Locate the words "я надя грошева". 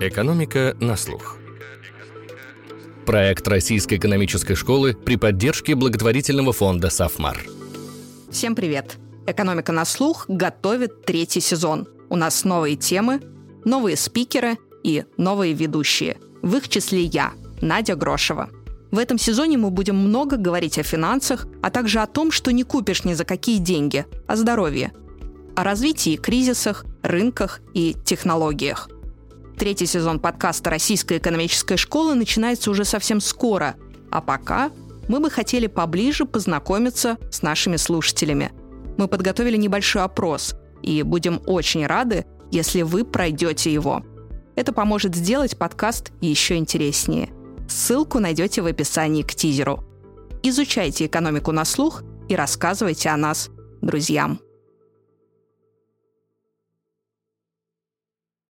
17.02-18.50